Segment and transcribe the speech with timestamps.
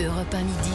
[0.00, 0.70] Europe 1 midi.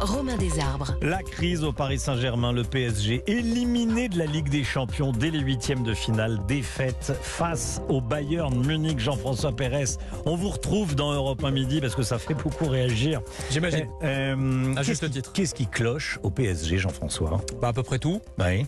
[0.00, 0.94] Romain Desarbres.
[1.00, 5.38] La crise au Paris Saint-Germain, le PSG éliminé de la Ligue des Champions dès les
[5.40, 8.98] huitièmes de finale, défaite face au Bayern Munich.
[8.98, 9.84] Jean-François Pérez,
[10.26, 13.22] on vous retrouve dans Europe 1 midi parce que ça fait beaucoup réagir.
[13.50, 13.88] J'imagine.
[14.02, 15.32] Euh, euh, À juste qu'est-ce qui- titre.
[15.32, 17.40] Qu'est-ce qui cloche au PSG, Jean-François?
[17.60, 18.20] Bah, à peu près tout.
[18.38, 18.66] Oui.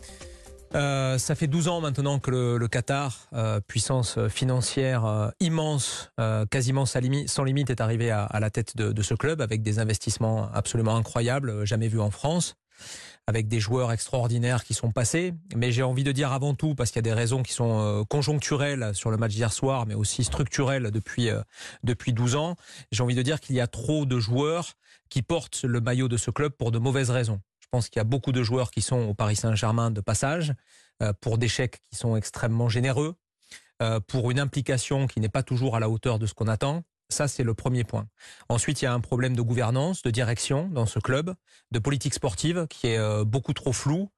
[0.74, 6.10] Euh, ça fait 12 ans maintenant que le, le Qatar, euh, puissance financière euh, immense,
[6.20, 9.62] euh, quasiment sans limite, est arrivé à, à la tête de, de ce club avec
[9.62, 12.56] des investissements absolument incroyables, euh, jamais vus en France,
[13.26, 15.32] avec des joueurs extraordinaires qui sont passés.
[15.56, 18.04] Mais j'ai envie de dire avant tout, parce qu'il y a des raisons qui sont
[18.08, 21.28] conjoncturelles sur le match d'hier soir, mais aussi structurelles depuis,
[21.82, 22.56] depuis 12 ans,
[22.90, 24.74] j'ai envie de dire qu'il y a trop de joueurs
[25.10, 27.40] qui portent le maillot de ce club pour de mauvaises raisons.
[27.68, 30.54] Je pense qu'il y a beaucoup de joueurs qui sont au Paris Saint-Germain de passage,
[31.02, 33.14] euh, pour des chèques qui sont extrêmement généreux,
[33.82, 36.82] euh, pour une implication qui n'est pas toujours à la hauteur de ce qu'on attend.
[37.10, 38.08] Ça, c'est le premier point.
[38.48, 41.34] Ensuite, il y a un problème de gouvernance, de direction dans ce club,
[41.70, 44.08] de politique sportive qui est euh, beaucoup trop floue,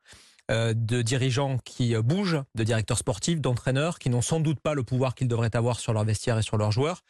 [0.74, 4.82] de dirigeants qui euh, bougent, de directeurs sportifs, d'entraîneurs qui n'ont sans doute pas le
[4.82, 7.02] pouvoir qu'ils devraient avoir sur leur vestiaire et sur leurs joueurs,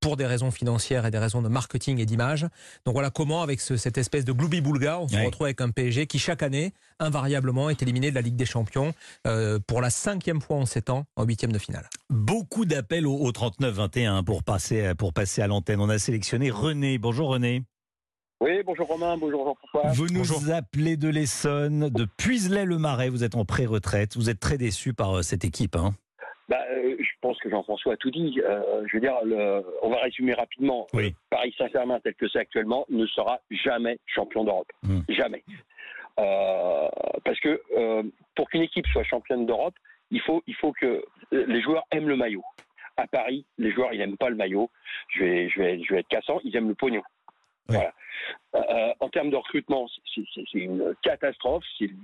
[0.00, 2.42] pour des raisons financières et des raisons de marketing et d'image.
[2.84, 5.24] Donc voilà comment, avec ce- cette espèce de gloubi-boulga, on se Oui.
[5.26, 8.92] retrouve avec un PSG qui, chaque année, invariablement, est éliminé de la Ligue des Champions
[9.26, 11.88] euh, pour la cinquième fois en sept ans, en huitième de finale.
[12.10, 15.80] Beaucoup d'appels au, au 39-21 pour passer, pour passer à l'antenne.
[15.80, 16.98] On a sélectionné René.
[16.98, 17.64] Bonjour René.
[18.40, 19.90] Oui, bonjour Romain, bonjour Jean-François.
[19.92, 20.38] Vous nous bonjour.
[20.52, 23.08] appelez de l'Essonne, de Puiselay-le-Marais.
[23.08, 24.16] Vous êtes en pré-retraite.
[24.16, 25.74] Vous êtes très déçu par euh, cette équipe.
[25.74, 25.90] Hein.
[26.48, 28.40] Bah, euh, je pense que Jean-François a tout dit.
[28.44, 30.86] Euh, je veux dire, le- on va résumer rapidement.
[30.94, 31.14] Oui.
[31.30, 34.70] Paris Saint-Germain, tel que c'est actuellement, ne sera jamais champion d'Europe.
[34.84, 35.00] Hmm.
[35.08, 35.42] Jamais.
[36.20, 36.88] Euh,
[37.24, 38.04] parce que euh,
[38.36, 39.74] pour qu'une équipe soit championne d'Europe,
[40.12, 42.44] il faut, il faut que les joueurs aiment le maillot.
[42.96, 44.70] À Paris, les joueurs, ils n'aiment pas le maillot.
[45.14, 46.38] Je vais, je vais, je vais être cassant.
[46.44, 47.02] Ils aiment le pognon.
[47.68, 47.76] Oui.
[47.76, 47.92] Voilà.
[48.54, 51.64] Euh, en termes de recrutement, c'est- une catastrophe.
[51.80, 51.94] Ils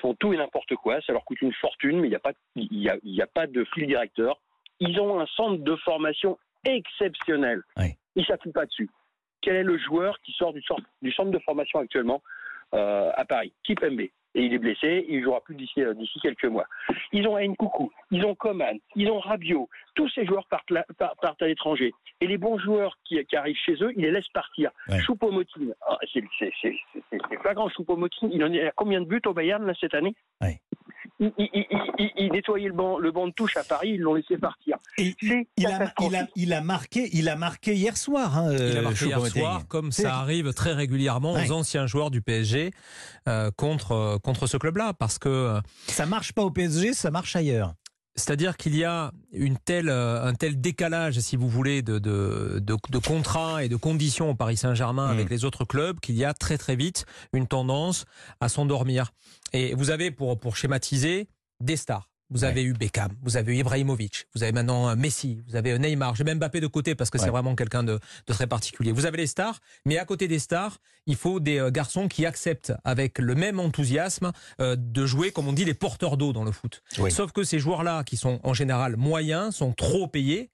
[0.00, 1.00] font tout et n'importe quoi.
[1.02, 3.22] Ça leur coûte une fortune, mais il n'y a, pas- il y a, il y
[3.22, 4.40] a pas de fil directeur.
[4.80, 7.62] Ils ont un centre de formation exceptionnel.
[7.76, 7.94] Oui.
[8.16, 8.90] Ils ne s'appuient pas dessus.
[9.40, 12.22] Quel est le joueur qui sort du centre de formation actuellement?
[12.74, 14.08] Euh, à Paris Kipembe.
[14.34, 16.64] Et il est blessé, il ne jouera plus d'ici euh, d'ici quelques mois.
[17.12, 19.68] Ils ont Nkoukou, ils ont Coman, ils ont Rabiot.
[19.94, 21.92] Tous ces joueurs partent, à l'étranger.
[22.22, 24.70] Et les bons joueurs qui, qui arrivent chez eux, ils les laissent partir.
[24.88, 25.00] Ouais.
[25.00, 26.24] Choupo-Moting, ah, c'est
[26.60, 27.68] c'est flagrant.
[27.68, 30.14] Choupo-Moting, il en est à combien de buts au Bayern là, cette année?
[30.40, 30.58] Ouais.
[31.20, 31.66] Il, il- il-
[31.98, 34.76] il- il nettoyait le banc, le banc de touche à Paris, ils l'ont laissé partir.
[34.98, 36.30] Et il, a, il, a, catastrophique.
[36.36, 38.36] il a marqué, il a marqué hier soir.
[38.38, 41.48] hein, Il a euh, marqué hier soir, comme ça arrive très régulièrement Ouais.
[41.48, 42.70] aux anciens joueurs du PSG
[43.28, 44.92] euh, contre, euh, contre ce club-là.
[44.94, 47.74] Parce que Ça marche pas au PSG, ça marche ailleurs.
[48.14, 52.60] C'est-à-dire qu'il y a une telle, euh, un tel décalage, si vous voulez, de, de,
[52.62, 55.10] de, de contrats et de conditions au Paris Saint-Germain Mm.
[55.12, 58.04] avec les autres clubs qu'il y a très très vite une tendance
[58.40, 59.12] à s'endormir.
[59.54, 61.28] Et vous avez, pour, pour schématiser,
[61.60, 62.08] des stars.
[62.32, 62.50] Vous Ouais.
[62.50, 65.78] avez eu Beckham, vous avez eu Ibrahimovic, vous avez maintenant euh, Messi, vous avez euh,
[65.78, 67.24] Neymar, j'ai même Mbappé de côté parce que Ouais.
[67.24, 68.90] c'est vraiment quelqu'un de, de très particulier.
[68.92, 72.24] Vous avez les stars, mais à côté des stars, il faut des euh, garçons qui
[72.26, 76.44] acceptent avec le même enthousiasme euh, de jouer, comme on dit, les porteurs d'eau dans
[76.44, 76.82] le foot.
[76.98, 77.10] Oui.
[77.10, 80.50] Sauf que ces joueurs-là, qui sont en général moyens, sont trop payés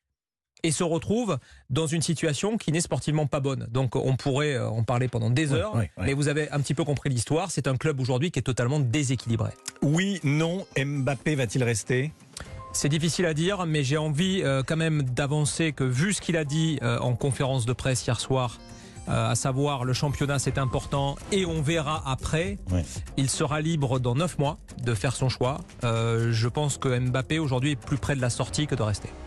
[0.65, 1.38] et se retrouvent
[1.71, 3.69] dans une situation qui n'est sportivement pas bonne.
[3.71, 7.11] Donc on pourrait en parler pendant des heures, mais vous avez un petit peu compris
[7.11, 7.53] l'histoire.
[7.53, 9.50] C'est un club aujourd'hui qui est totalement déséquilibré.
[9.83, 12.12] Oui, non, Mbappé va-t-il rester?
[12.72, 16.37] C'est difficile à dire, mais j'ai envie euh, quand même d'avancer que vu ce qu'il
[16.37, 18.59] a dit euh, en conférence de presse hier soir,
[19.09, 22.84] euh, à savoir le championnat c'est important et on verra après, Ouais.
[23.17, 25.62] il sera libre dans 9 mois de faire son choix.
[25.83, 29.09] Euh, je pense que Mbappé aujourd'hui est plus près de la sortie que de rester.